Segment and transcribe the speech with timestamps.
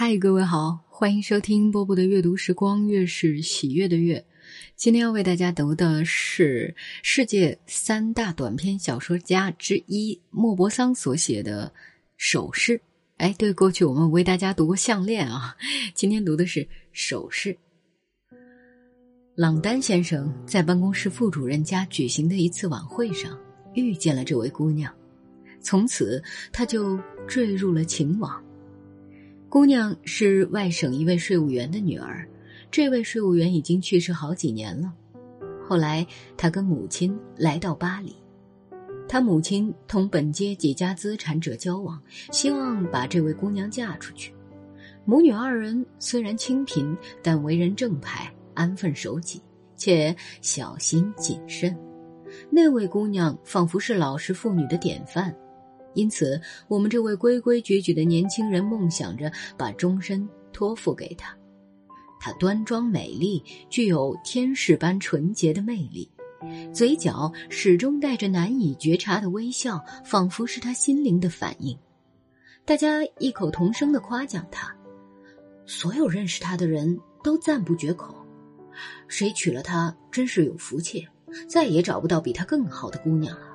[0.00, 4.24] 嗨，各位好，欢迎收听波波的阅读时光，月是喜悦的月。
[4.76, 11.72] 今天要为大家读的是世界三大短篇小说家之一莫泊桑所写的
[12.16, 12.80] 首饰。
[13.16, 15.56] 哎，对，过去我们为大家读过项链啊，
[15.94, 17.58] 今天读的是首饰。
[19.34, 23.36] 朗丹先生在办公室副主任家举行的一次晚会上
[23.74, 24.94] 遇见了这位姑娘，
[25.60, 26.22] 从此
[26.52, 26.96] 他就
[27.26, 28.40] 坠入了情网。
[29.50, 32.28] 姑娘是外省一位税务员的女儿，
[32.70, 34.92] 这位税务员已经去世好几年了。
[35.66, 36.06] 后来，
[36.36, 38.14] 她跟母亲来到巴黎，
[39.08, 41.98] 她母亲同本街几家资产者交往，
[42.30, 44.34] 希望把这位姑娘嫁出去。
[45.06, 49.40] 母女二人虽然清贫，但为人正派、安分守己，
[49.76, 51.74] 且小心谨慎。
[52.50, 55.34] 那位姑娘仿佛是老实妇女的典范。
[55.98, 61.36] 因此，我们这位规规矩矩的年轻人梦想着把终身托付给她。
[62.20, 66.08] 她端庄美丽，具有天使般纯洁的魅力，
[66.72, 71.76] 嘴角始终带着难以觉察的微笑，仿佛是她心灵的反应。
[72.64, 74.72] 大家异口同声的夸奖她，
[75.66, 78.14] 所有认识她的人都赞不绝口。
[79.08, 81.04] 谁娶了她，真是有福气，
[81.48, 83.47] 再也找不到比她更好的姑娘了。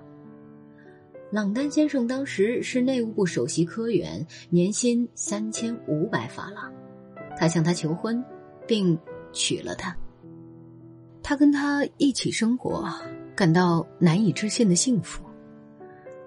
[1.33, 6.71] 朗丹先生当时是内务部首席科员，年薪三千五百法郎。
[7.35, 8.23] 他向她求婚，
[8.67, 8.95] 并
[9.31, 9.97] 娶了她。
[11.23, 12.87] 他跟她一起生活，
[13.35, 15.23] 感到难以置信的幸福。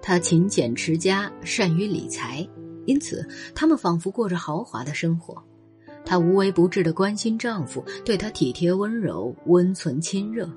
[0.01, 2.45] 他勤俭持家，善于理财，
[2.85, 5.41] 因此他们仿佛过着豪华的生活。
[6.03, 10.49] 她无微不至的关心丈夫，对他体贴温柔、温存亲热，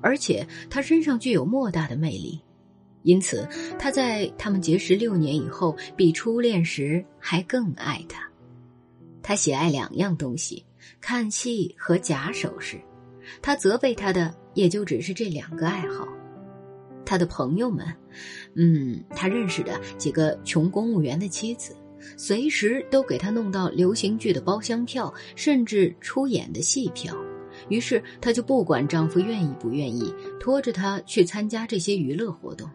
[0.00, 2.40] 而且他身上具有莫大的魅力。
[3.08, 8.22] 因此，他在他们结识六年以后，比初恋时还更爱她。
[9.22, 10.62] 他喜爱两样东西：
[11.00, 12.78] 看戏和假首饰。
[13.40, 16.06] 他责备他的也就只是这两个爱好。
[17.06, 17.86] 他的朋友们，
[18.56, 21.74] 嗯，他认识的几个穷公务员的妻子，
[22.18, 27.16] 随时都给他弄到流行剧的包厢票，甚至出演的戏票。
[27.70, 32.68] 于是，他就不管丈夫愿意不愿意，拖着他去参加这些娱乐活动。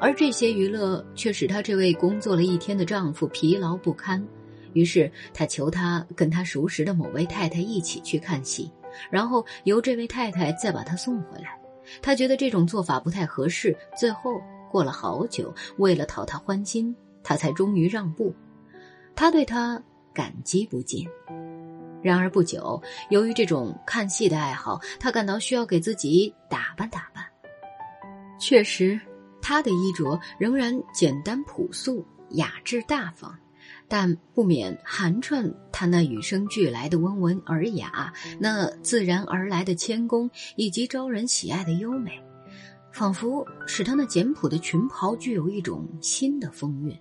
[0.00, 4.24] 而这些娱乐却使她这位工作了一天的丈夫疲劳不堪，
[4.72, 8.70] 于是她求他跟她熟识的某位太太一起去看戏，
[9.10, 11.58] 然后由这位太太再把她送回来。
[12.00, 18.34] 她觉得这种做法不太合适，最后过了好久，为了讨她欢心，她才终于让步。
[19.14, 19.82] 他对她
[20.14, 21.04] 感激不尽。
[22.00, 27.24] 然而不久，由于这种看戏的爱好，他感到需要给自己打扮打扮。
[28.38, 29.00] 确实。
[29.48, 33.34] 她的衣着仍然简单朴素、雅致大方，
[33.88, 42.22] 但不免寒碜她那与生俱来的温文尔雅、那自然而来的谦恭以及招人喜爱的优美，
[42.92, 46.94] 仿佛使她那简朴的裙袍具有一种新的风韵。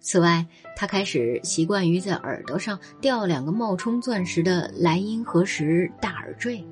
[0.00, 6.62] 此外，她开始习惯于在耳朵上吊两个冒充钻石的莱茵河石大耳坠。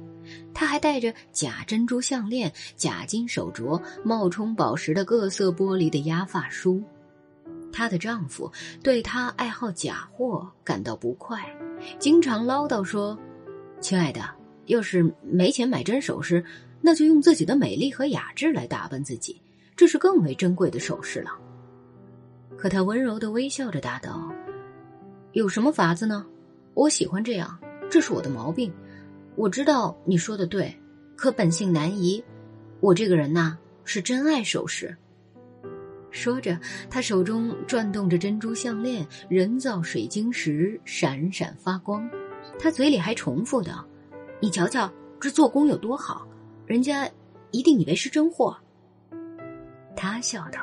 [0.55, 6.83] 她还戴着假珍珠项链、假金手镯、冒充宝石的各色玻璃的压发梳。
[7.73, 8.51] 她的丈夫
[8.83, 11.43] 对她爱好假货感到不快，
[11.99, 13.19] 经常唠叨说
[13.81, 14.23] ：“亲爱的，
[14.67, 16.45] 要是没钱买真首饰，
[16.81, 19.41] 那就用自己的美丽和雅致来打扮自己，
[19.75, 21.31] 这是更为珍贵的首饰了。”
[22.59, 24.31] 可她温柔的微笑着答道
[25.33, 26.27] ：“有什么法子呢？
[26.75, 27.59] 我喜欢这样，
[27.91, 28.71] 这是我的毛病。”
[29.35, 30.77] 我知道你说的对，
[31.17, 32.23] 可本性难移。
[32.81, 34.97] 我这个人呐，是真爱首饰。
[36.11, 36.61] 说着，
[36.91, 42.09] 他手中转动着珍珠项链，人造水晶石闪闪发光。
[42.59, 43.87] 他嘴里还重复道
[44.39, 46.27] ：“你瞧瞧，这做工有多好，
[46.67, 47.09] 人家
[47.51, 48.55] 一定以为是真货。”
[49.97, 50.61] 他笑道：“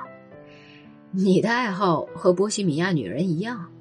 [1.10, 3.72] 你的爱好和波西米亚女人一样。”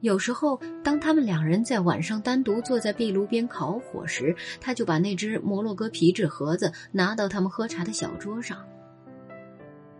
[0.00, 8.58] 有时候，当他们两人在晚上单独坐在壁炉边烤火时，他就把那只摩洛哥皮质盒子拿到他们喝茶的小桌上。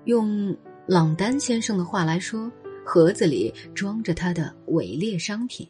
[0.05, 2.51] 用朗丹先生的话来说，
[2.85, 5.69] 盒子里装着他的伪劣商品。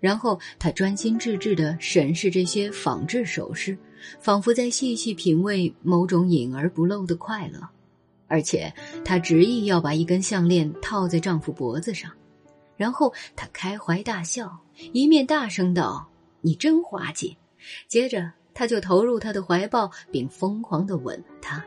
[0.00, 3.76] 然后他专心致志地审视这些仿制首饰，
[4.20, 7.60] 仿佛在细细品味某种隐而不露的快乐。
[8.28, 8.72] 而且，
[9.04, 12.12] 他执意要把一根项链套在丈夫脖子上。
[12.78, 14.58] 然后他开怀大笑，
[14.92, 16.08] 一面大声道
[16.40, 17.36] ：“你真滑稽！”
[17.88, 21.62] 接着他就投入他的怀抱，并疯狂的吻他。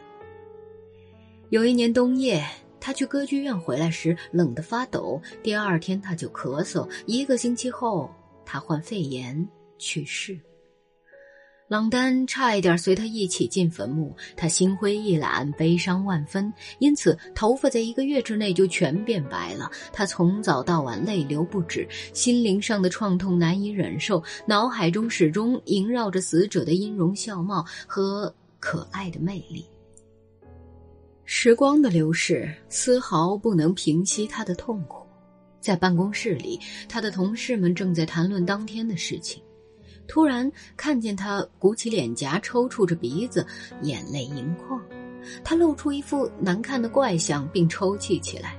[1.49, 2.43] 有一年冬夜，
[2.79, 8.09] 他去歌剧院回来时冷得发抖，第二天他就咳嗽，一个星期后
[8.45, 9.47] 他患肺炎
[9.77, 10.39] 去世。
[11.71, 19.71] 朗丹差一点随他一起进坟墓，他心灰意懒，悲伤万分，因此头发在一个月之内就全变白了。
[19.93, 29.65] 他从早到晚泪流不止，心灵上的创痛难以忍受，脑海中始终萦绕着死者的音容笑貌和可爱的魅力。
[31.23, 35.07] 时光的流逝丝毫不能平息他的痛苦，
[35.61, 36.59] 在办公室里，
[36.89, 39.41] 他的同事们正在谈论当天的事情。
[40.07, 43.45] 突然看见他鼓起脸颊，抽搐着鼻子，
[43.81, 44.81] 眼泪盈眶，
[45.43, 48.57] 他露出一副难看的怪相，并抽泣起来。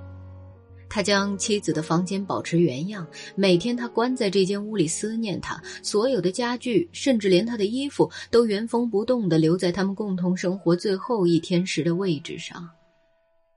[0.89, 12.69] 他将妻子的房间保持原样，每天他关在这间屋里思念她，所有的家具，甚至连他的衣服，都原封不动地留在他们共同生活最后一天时的位置上。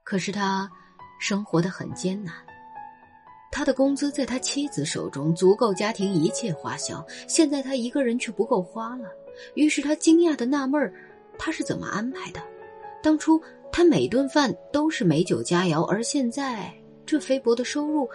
[0.02, 0.70] 可是他
[1.20, 2.34] 生活的很艰难。
[3.56, 9.10] 他的工资在他妻子手中足够家庭一切花销，现在他一个人却不够花了。
[9.54, 10.94] 于是他惊讶的纳闷儿，
[11.40, 12.42] 他是怎么安排的？
[13.02, 13.42] 当初
[13.72, 16.70] 他每顿饭都是美酒佳肴，而现在
[17.06, 18.10] 这菲薄的收入，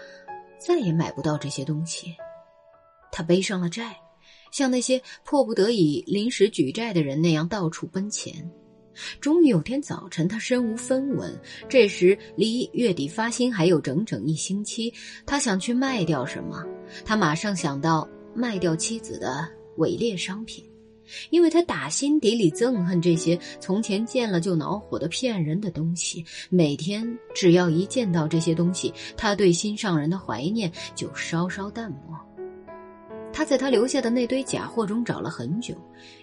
[0.59, 2.15] 再也买不到这些东西。
[3.11, 3.97] 他背上了债，
[4.53, 8.35] 像那些迫不得已临时举债的人那样到处奔钱。
[9.21, 11.33] 终于有天早晨，他身无分文。
[11.69, 14.93] 这时离月底发薪还有整整一星期，
[15.27, 16.65] 他想去卖掉什么？
[17.05, 20.65] 他马上想到卖掉妻子的伪劣商品，
[21.31, 26.25] 因为他打心底里憎恨这些从前见了就恼火的骗人的东西。
[26.49, 32.19] 每天只要一见到这些东西，他对心上人的怀念就稍稍淡漠。
[33.33, 35.75] 他在他留下的那堆假货中找了很久，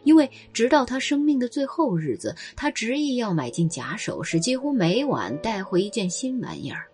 [0.03, 6.85] 因为直到他生命的最后日子，他执意要买进假首饰，几乎每晚带回一件新玩意儿。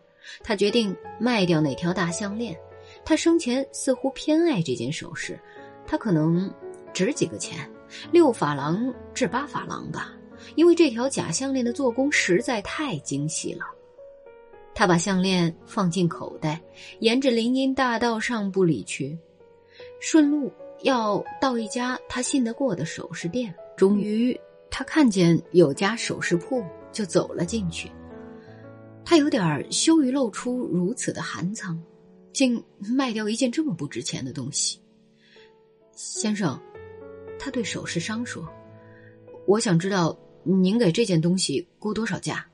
[0.44, 2.58] 他决定卖掉那条大项链，
[3.04, 5.38] 他生前似乎偏爱这件首饰，
[5.86, 6.52] 它可能
[6.94, 7.70] 值几个钱，
[8.12, 10.14] 六法郎至八法郎吧，
[10.56, 13.66] 因为这条假项链的做工实在太精细了。
[14.74, 16.60] 他把项链放进口袋，
[17.00, 19.18] 沿着林荫大道上不离去。
[20.04, 20.52] 顺路
[20.82, 24.38] 要到一家他信得过的首饰店，终于
[24.70, 26.62] 他看见有家首饰铺，
[26.92, 27.90] 就走了进去。
[29.06, 31.82] 他有点羞于露出如此的寒仓，
[32.34, 34.78] 竟卖掉一件这么不值钱的东西。
[35.94, 36.60] 先生，
[37.40, 38.46] 他对首饰商说
[39.48, 40.14] ：“我想知道
[40.44, 42.46] 您给这件东西估多少价。”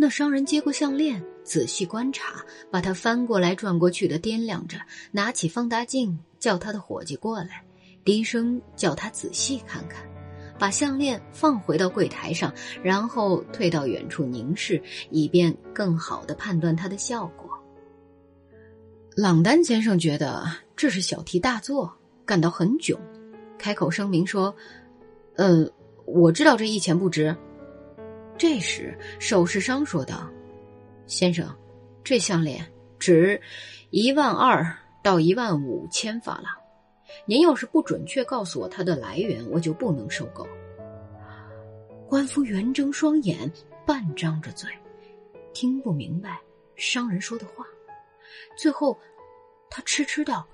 [0.00, 2.34] 那商人接过项链，仔细观察，
[2.70, 4.78] 把它翻过来转过去的掂量着，
[5.10, 7.64] 拿起放大镜，叫他的伙计过来，
[8.04, 10.08] 低声叫他仔细看看，
[10.56, 14.80] 把项链放回到柜台上，然后退到远处凝视，
[15.10, 17.50] 以便更好的判断它的效果。
[19.16, 20.44] 朗丹先生觉得
[20.76, 21.92] 这是小题大做，
[22.24, 22.96] 感到很囧，
[23.58, 24.54] 开口声明说
[25.34, 25.68] ：“嗯，
[26.06, 27.36] 我知道这一钱不值。”
[28.38, 30.30] 这时，首饰商说道
[31.08, 31.52] ：“先生，
[32.04, 32.64] 这项链
[32.96, 33.40] 值
[33.90, 36.54] 一万二到一万五千法郎。
[37.26, 40.46] 您要是不准确告诉我它的来源，我就不能收购。”
[42.06, 43.50] 官夫圆睁双眼，
[43.84, 44.70] 半张着嘴，
[45.52, 46.38] 听不明白
[46.76, 47.66] 商人说的话。
[48.56, 48.96] 最后，
[49.68, 50.46] 他痴痴道：“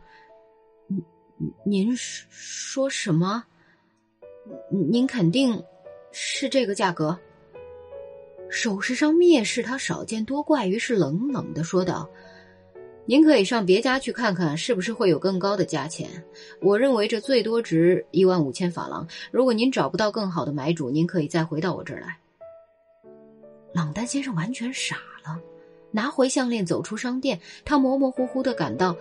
[0.88, 1.04] 您
[1.66, 3.44] 您说什么？
[4.70, 5.62] 您肯定
[6.12, 7.18] 是这个价格？”
[8.54, 12.08] 首饰商蔑视他少见多怪，于是冷冷的说道
[13.04, 16.08] ：“您可以上别家去看看，是不是会有更高的价钱？
[16.62, 19.04] 我认为这最多值一万五千法郎。
[19.32, 22.16] 如果您找不到更好的买主，您可以再回到我这儿来。”
[23.74, 25.36] 朗丹先生完全傻了，
[25.90, 27.38] 拿回项链，走出商店。
[27.64, 28.96] 他模模糊糊的感到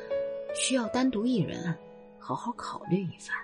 [0.55, 1.73] 需要单独一人
[2.17, 3.37] 好好考虑一番。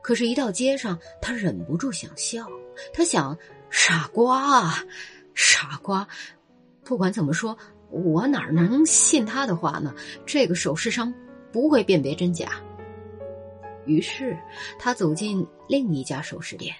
[0.00, 2.46] 可是，一到街上，他忍不住想笑。
[2.94, 3.36] 他想。
[3.70, 4.72] 傻瓜，
[5.34, 6.08] 傻瓜！
[6.84, 7.56] 不管怎么说，
[7.90, 9.94] 我哪能信他的话呢？
[10.24, 11.12] 这个首饰商
[11.52, 12.48] 不会辨别真假。
[13.84, 14.36] 于是
[14.78, 16.74] 他走进另一家首饰店，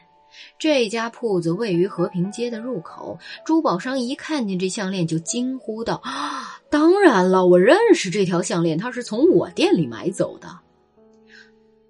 [0.59, 3.19] 这家铺子位于和平街的入口。
[3.45, 10.61] 珠宝商一看见这项链，就惊呼道：“啊，当然了，我认识这条项链，它是从我店里买走的。”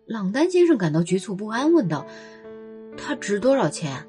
[0.07, 2.07] 朗丹先生感到局促不安，问道
[2.97, 4.07] ：“它值多少钱？”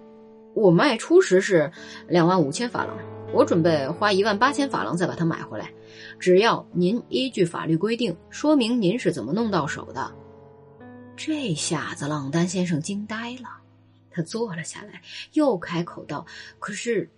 [0.59, 1.71] 我卖出时是
[2.05, 2.93] 两万五千法郎，
[3.33, 5.71] 我准备花一万八千法郎再把它买回来，
[6.19, 10.13] 只要您依据法律规定说明您是怎么弄到手的。
[11.15, 13.49] 这下子朗丹先生惊呆了，
[14.11, 15.01] 他坐了下来，
[15.31, 16.25] 又开口道
[16.59, 17.09] ：“可是，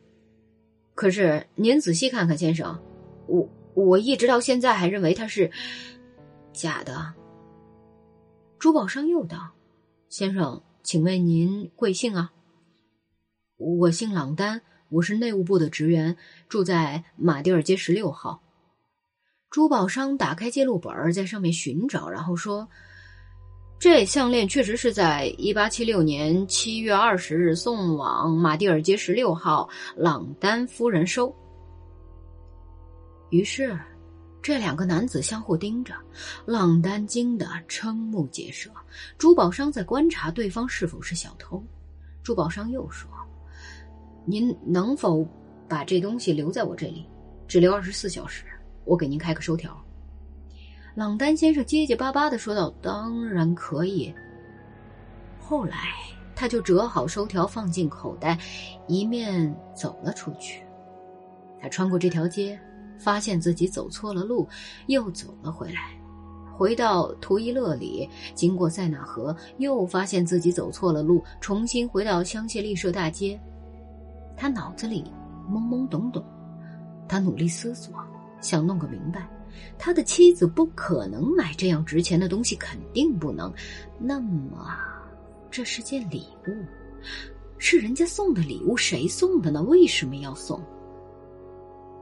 [0.93, 2.79] 可是您仔细看看，先生，
[3.25, 5.49] 我我一直到现在还认为它是
[6.53, 7.11] 假的。
[8.59, 9.49] 珠宝商又道
[10.09, 12.31] ：“先生，请问您贵姓啊
[13.61, 16.17] ？”“我姓朗丹，我是内务部的职员，
[16.49, 18.41] 住在马蒂尔街十六号。”
[19.51, 22.67] 珠宝商打开记录本，在上面寻找，然后说
[23.77, 31.33] ：“这项链确实是在一八七六年七月二十日送往马蒂尔街十六号朗丹夫人收。”
[33.29, 33.79] 于是。
[34.43, 35.93] 这两个男子相互盯着，
[36.47, 38.71] 朗丹惊得瞠目结舌。
[39.15, 41.63] 珠宝商在观察对方是否是小偷。
[42.23, 43.07] 珠宝商又说
[44.25, 45.25] ：“您能否
[45.67, 47.05] 把这东西留在我这里，
[47.47, 48.45] 只留二十四小时？
[48.85, 49.75] 我给您开个收条。”
[50.95, 54.13] 朗丹先生结结巴巴的说道：“当然可以。”
[55.39, 55.77] 后来，
[56.35, 58.37] 他就折好收条放进口袋，
[58.87, 60.63] 一面走了出去。
[61.59, 62.59] 他穿过这条街。
[62.99, 64.47] 发现自己走错了路，
[64.85, 65.99] 又走了回来，
[66.55, 73.41] 回到图伊勒里，经过塞纳河，又发现自己走错了路，重新回到香榭丽舍大街。
[74.41, 75.03] 他脑子里
[75.47, 76.25] 懵懵懂懂，
[77.07, 77.93] 他努力思索，
[78.41, 79.29] 想弄个明白。
[79.77, 83.53] 他的妻子不可能买这样值钱的东西，肯定不能。
[83.99, 84.67] 那么，
[85.51, 86.65] 这是件礼物，
[87.59, 89.61] 是人家送的礼物，谁送的呢？
[89.61, 90.59] 为什么要送？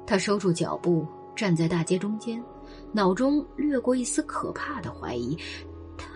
[0.08, 1.06] 他收住脚步，
[1.36, 2.42] 站在大街中间，
[2.94, 5.38] 脑中掠过一丝可怕的怀疑：
[5.98, 6.08] 他，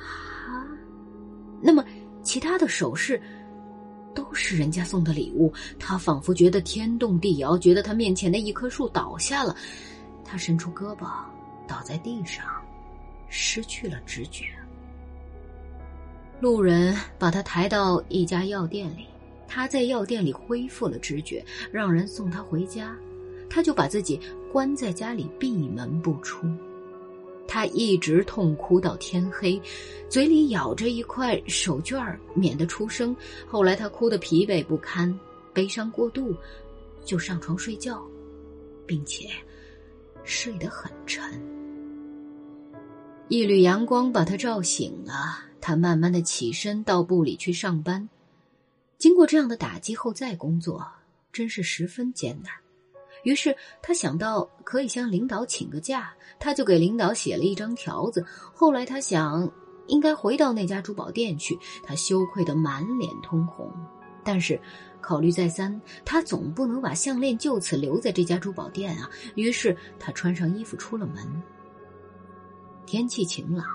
[1.61, 1.83] 那么
[2.21, 3.21] 其他的首饰
[4.13, 5.53] 都是人家送的礼物。
[5.79, 9.55] 他仿佛觉得天动地摇，觉得他面前的一棵树倒下了。
[10.23, 11.07] 他伸出胳膊，
[11.67, 12.45] 倒在地上，
[13.29, 14.45] 失去了知觉。
[16.39, 19.07] 路人把他抬到一家药店里，
[19.47, 22.95] 他在药店里恢复了知觉，让人送他回家。
[23.49, 24.19] 他就把自己
[24.51, 26.47] 关在家里，闭门不出。
[27.47, 29.61] 他一直痛哭到天黑，
[30.09, 33.15] 嘴里咬着一块手绢免得出声。
[33.47, 35.17] 后来他哭得疲惫不堪，
[35.53, 36.35] 悲伤过度，
[37.05, 38.03] 就上床睡觉，
[38.87, 39.29] 并且
[40.23, 41.23] 睡得很沉。
[43.27, 48.09] 一缕阳光把他照醒了，他慢慢的起身到部里去上班。
[48.97, 50.85] 经过这样的打击后再工作，
[51.31, 52.51] 真是十分艰难。
[53.23, 58.25] 于是他想到可以向领导请个假，他就给领导写了一张条子。
[58.53, 59.49] 后来他想，
[59.87, 61.57] 应该回到那家珠宝店去。
[61.83, 63.71] 他羞愧得满脸通红，
[64.23, 64.59] 但是
[65.01, 69.09] 考虑再三，他总不能把项链就此留在这家珠宝店啊。
[69.35, 71.43] 于是他穿上衣服出了门。
[72.85, 73.65] 天气晴朗，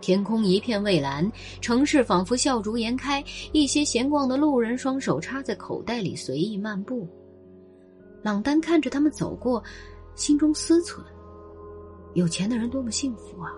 [0.00, 3.24] 天空一片蔚蓝，城市仿佛笑逐颜开。
[3.52, 7.08] 一些闲逛的路人双手插在口袋里，随意漫步。
[8.22, 9.62] 朗丹看着他们走过，
[10.14, 11.00] 心中思忖：
[12.14, 13.52] 有钱的人多么幸福啊！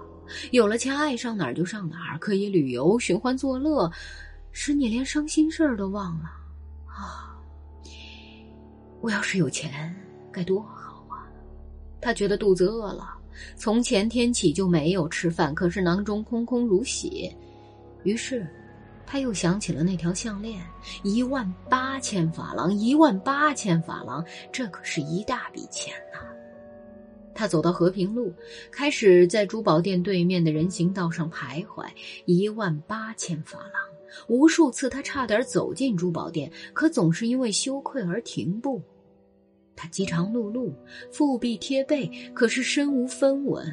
[0.52, 3.90] 有了钱，爱上哪儿就上哪儿，可以旅游、寻欢作乐，
[4.52, 6.24] 使你连伤心事儿都忘了
[6.86, 7.36] 啊！
[9.00, 9.94] 我要是有钱，
[10.30, 11.26] 该多好啊！
[12.00, 13.14] 他觉得肚子饿了，
[13.56, 17.34] 从前天起就没有吃饭，可是囊中空空如洗，
[18.04, 18.46] 于是。
[19.12, 20.64] 他又想起了那条项链，
[21.02, 26.20] 一万八千法郎，一万八千法郎，这可是一大笔钱呐！
[27.34, 28.32] 他走到和平路，
[28.70, 31.84] 开始在珠宝店对面的人行道上徘徊。
[32.24, 33.72] 一万八千法郎，
[34.28, 38.80] 无数次他差点走进珠宝店，可总是因为羞愧而停步。
[39.74, 40.72] 他饥肠辘辘，
[41.10, 43.66] 腹壁贴背，可是身无分文。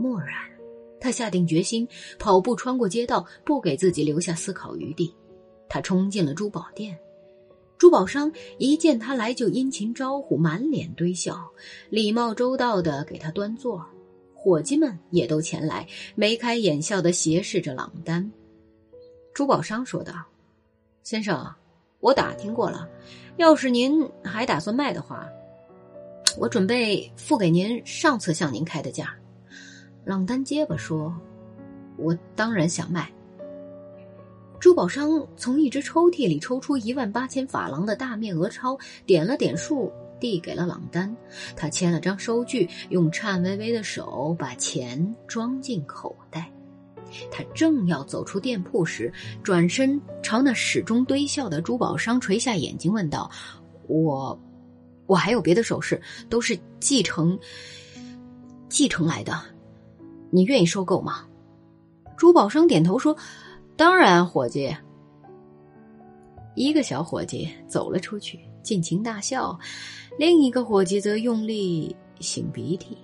[0.00, 0.53] 蓦然。
[1.04, 1.86] 他下定决心，
[2.18, 5.14] 跑步穿过街道，不给自己留下思考余地。
[5.68, 6.98] 他冲进了珠宝店，
[7.76, 11.46] 珠宝商一见他来就殷勤招呼，满脸堆笑，
[11.90, 13.84] 礼貌周到的给他端座。
[14.34, 18.32] 伙计们也都前来，眉开眼笑的斜视着朗丹。
[19.34, 20.14] 珠宝商说道
[21.04, 21.46] ：“先生，
[22.00, 22.88] 我打听过了，
[23.36, 25.28] 要是您还打算卖的话，
[26.38, 29.14] 我准备付给您上次向您开的价。”
[30.04, 31.14] 朗丹结巴说
[31.96, 33.10] ：“我当然想卖。”
[34.60, 41.14] 珠宝商从一只抽屉里抽出一万八千法郎的大面额钞，点了点数，递给了朗丹。
[41.54, 46.50] 他签了张收据，用颤巍巍的手把钱装进口袋。
[47.30, 53.30] 他正要走出店铺时，转身朝那始终堆笑的珠宝商垂下眼睛，问道
[53.86, 54.38] ：“我，
[55.06, 57.38] 我还有别的首饰，都是继承
[58.68, 59.40] 继承来的。”
[60.34, 61.24] 你愿意收购吗？
[62.16, 63.16] 珠宝商点头说
[63.78, 64.76] ：“当然，伙计。”
[66.56, 69.56] 一个小伙计走了出去，尽情大笑，
[70.18, 72.98] 另一个伙计则用力擤鼻涕。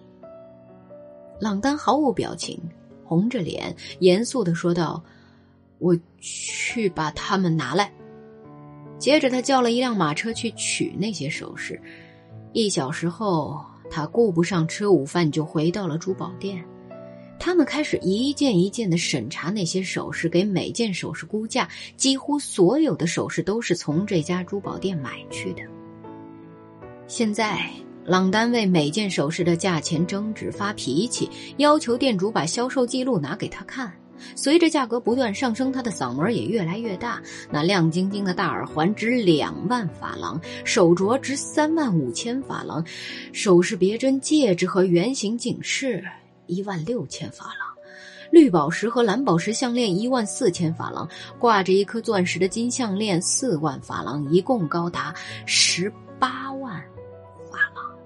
[1.38, 2.60] 朗丹毫无表情，
[3.04, 5.00] 红着脸，严肃的说道
[5.78, 7.92] ：“我去把他们拿来。”
[8.98, 11.80] 接着，他叫了一辆马车去取那些首饰。
[12.52, 16.60] 一小时后，他顾不上吃午饭，就回到了珠宝店。
[17.40, 21.66] 他们开始一件一件的审查那些首饰，给每件首饰估价。
[21.96, 25.62] 几乎所有的首饰都是从这家珠宝店买去的。
[27.08, 27.70] 现在，
[28.04, 33.90] 朗丹为每件首饰的价钱争执、发脾气，要求店主把销售记录拿给他看。
[34.36, 37.22] 随着价格不断上升，他的嗓门也越来越大。
[37.50, 42.84] 那亮晶晶的大耳环值两万法郎，手镯值三万五千法郎，
[43.32, 46.04] 首饰别针、戒指和圆形颈饰。
[46.50, 47.76] 一万六千法郎，
[48.30, 55.14] 绿宝石和蓝宝石项链一万四千法郎，挂着一颗钻石的金项链四万法郎，一共高达
[55.46, 56.82] 十八万
[57.50, 57.96] 法郎。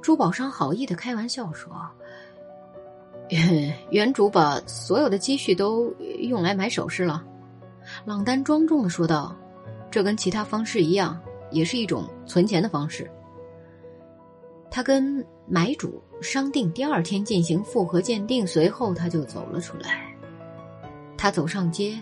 [0.00, 1.72] 珠宝商好意的开玩笑说
[3.90, 7.24] ：“原主把所有的积蓄都用来买首饰了。”
[8.06, 9.36] 朗丹庄重的说道
[9.90, 11.20] ：“这跟其他方式一样，
[11.50, 13.10] 也是一种存钱的方式。”
[14.70, 20.00] 他跟买主商定第二天进行复核鉴定，随后他就走了出来。
[21.18, 22.00] 他走上街，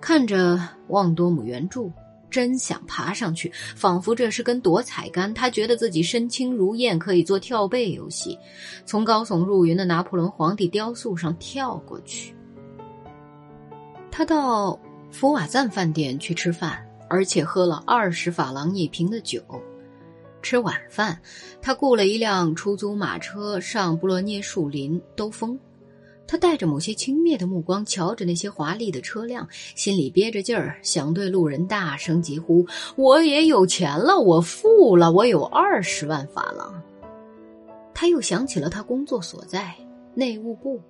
[0.00, 1.92] 看着旺多姆圆柱，
[2.30, 5.34] 真想爬上去，仿佛这是根夺彩杆。
[5.34, 8.38] 他觉得自己身轻如燕，可以做跳背游戏，
[8.86, 12.32] 从高耸入云的拿破仑皇帝雕塑上跳过去。
[14.12, 14.78] 他到
[15.10, 19.42] 福瓦赞饭店去吃饭，而且喝了二十法郎一瓶的酒。
[20.42, 21.20] 吃晚饭，
[21.60, 25.58] 他雇了一辆出租马车上布洛涅树林兜风。
[26.26, 36.80] 他带着某些轻蔑的目光瞧着那些华丽的车辆，心里憋着劲儿，想对路人大声疾呼：“我也有钱了，我富了，我有二十万法郎。”
[37.92, 39.74] 他又想起了他工作所在
[40.14, 40.80] 内务部，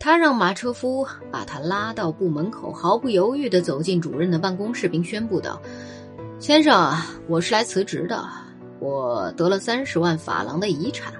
[0.00, 5.62] 他让马车夫把他拉到部门口，毫不犹豫地走进主任的办公室，并宣布道
[6.40, 6.92] ：“先生，
[7.28, 8.28] 我是来辞职的。”
[8.78, 11.14] 我得了三十万法郎的遗产，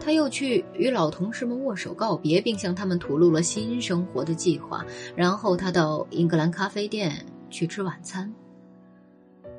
[0.00, 4.84] 他又去与老同事们握手告别，并向他们吐露了新生活的计划。
[5.14, 8.32] 然后他到英格兰咖啡店去吃晚餐。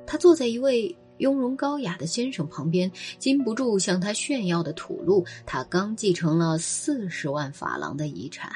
[0.05, 8.51] 他坐在一位雍容高雅的先生旁边，禁不住向他炫耀的吐露他刚继承了四十万法郎的遗产。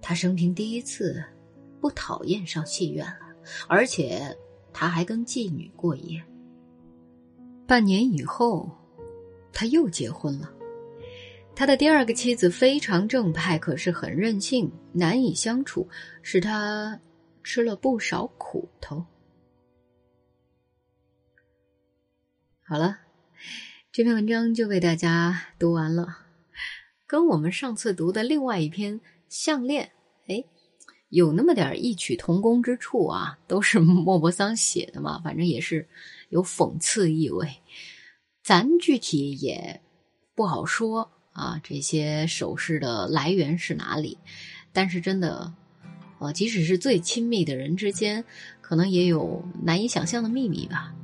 [0.00, 1.22] 他生平第一次
[1.80, 3.26] 不讨厌上戏院了，
[3.68, 4.36] 而且
[4.72, 6.20] 他还跟妓女过夜。
[7.66, 8.70] 半年以后，
[9.52, 10.52] 他又结婚了。
[11.54, 15.88] 他的第二个妻子非常正派，可是很任性，难以相处，
[16.22, 16.98] 使他
[17.44, 19.04] 吃了不少苦头。
[22.64, 22.98] 好了，
[23.92, 26.18] 这篇文章就为大家读完了，
[27.06, 28.98] 跟我们上次读的另外一篇
[29.28, 29.92] 《项链》，
[30.32, 30.44] 哎，
[31.10, 35.86] 有那么点异曲同工之处啊，都是 莫泊桑写的嘛，反正也是。
[36.32, 37.46] 有讽刺意味，
[38.42, 39.82] 咱具体也
[40.34, 41.60] 不好说啊。
[41.62, 44.16] 这些首饰的来源是哪里？
[44.72, 45.52] 但是真的，
[46.18, 48.24] 呃，即使是最亲密的人之间，
[48.62, 50.94] 可能也有难以想象的秘密吧。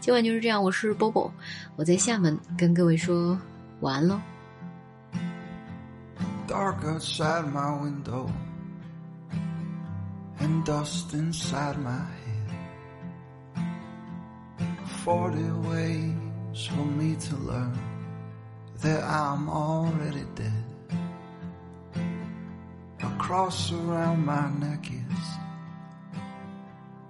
[0.00, 1.28] 今晚就是这样，我是波波，
[1.74, 3.36] 我在厦门跟各位说
[3.80, 4.20] 晚安喽。
[15.06, 17.78] Forty ways for me to learn
[18.82, 20.64] that I'm already dead.
[23.04, 25.24] A cross around my neck is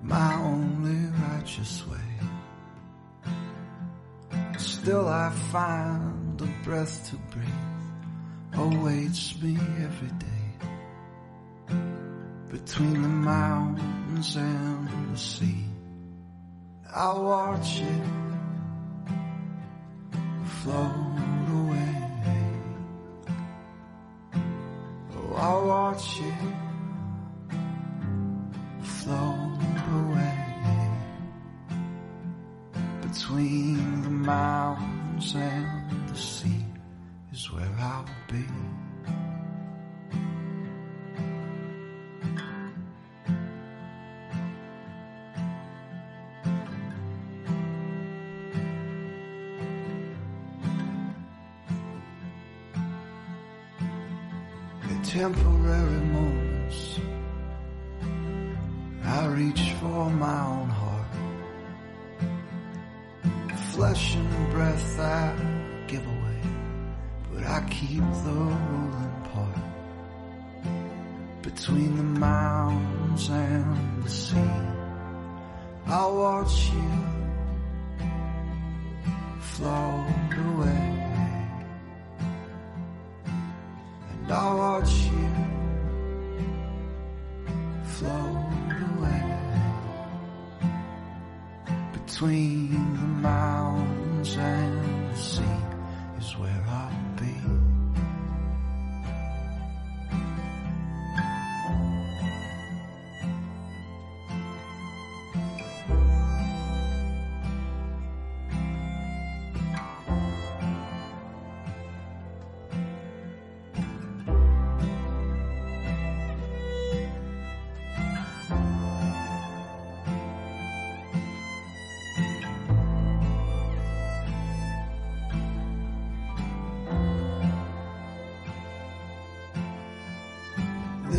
[0.03, 2.11] my only righteous way.
[4.59, 7.49] Still, I find a breath to breathe
[8.53, 10.45] awaits me every day
[12.51, 15.76] between the mountains and the sea.
[16.99, 18.07] I watch it
[20.47, 21.19] float
[21.51, 21.97] away.
[25.15, 26.55] Oh, I watch it
[28.83, 29.61] float
[29.93, 30.39] away
[33.03, 36.65] between the mountains and the sea
[37.31, 38.47] is where I'll be.
[55.27, 57.01] Temporary moments
[59.03, 61.15] I reach for my own heart.
[63.73, 65.35] Flesh and breath I
[65.89, 66.41] give away,
[67.33, 68.39] but I keep the
[68.71, 69.65] ruling part.
[71.43, 74.53] Between the mountains and the sea,
[75.87, 76.91] I'll watch you
[79.41, 80.97] float away.
[84.27, 85.16] And I'll watch you
[92.17, 92.96] swing.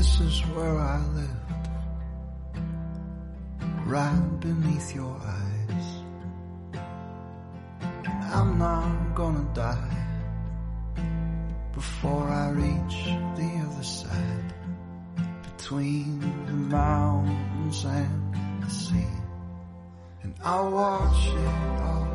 [0.08, 1.67] This is where I lived,
[3.86, 5.88] right beneath your eyes.
[8.34, 9.98] I'm not gonna die
[11.74, 12.98] before I reach
[13.36, 14.54] the other side.
[15.43, 19.13] Between the mountains and the sea,
[20.24, 22.07] and I'll watch it all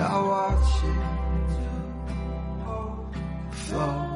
[0.00, 1.18] I watch it
[3.50, 4.07] float